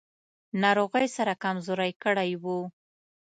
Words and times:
ناروغۍ 0.61 1.07
سره 1.17 1.33
کمزوری 1.43 1.91
کړی 2.03 2.31
و. 2.41 2.45